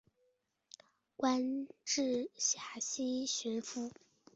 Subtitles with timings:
[1.15, 3.91] 官至陕西巡抚。